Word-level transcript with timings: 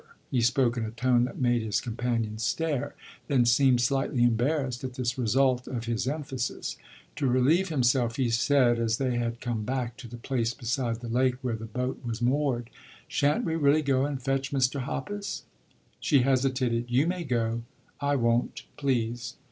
He 0.31 0.41
spoke 0.41 0.77
in 0.77 0.83
a 0.83 0.89
tone 0.89 1.25
that 1.25 1.39
made 1.39 1.61
his 1.61 1.79
companion 1.79 2.39
stare 2.39 2.95
then 3.27 3.45
seemed 3.45 3.81
slightly 3.81 4.23
embarrassed 4.23 4.83
at 4.83 4.95
this 4.95 5.15
result 5.15 5.67
of 5.67 5.83
his 5.85 6.07
emphasis. 6.07 6.75
To 7.17 7.27
relieve 7.27 7.69
himself 7.69 8.15
he 8.15 8.31
said, 8.31 8.79
as 8.79 8.97
they 8.97 9.17
had 9.19 9.39
come 9.39 9.61
back 9.63 9.97
to 9.97 10.07
the 10.07 10.17
place 10.17 10.55
beside 10.55 11.01
the 11.01 11.07
lake 11.07 11.35
where 11.43 11.55
the 11.55 11.65
boat 11.67 12.01
was 12.03 12.19
moored, 12.19 12.71
"Shan't 13.07 13.45
we 13.45 13.55
really 13.55 13.83
go 13.83 14.05
and 14.05 14.19
fetch 14.19 14.51
Mr. 14.51 14.85
Hoppus?" 14.85 15.43
She 15.99 16.23
hesitated. 16.23 16.85
"You 16.87 17.05
may 17.05 17.23
go; 17.23 17.61
I 17.99 18.15
won't, 18.15 18.63
please." 18.77 19.35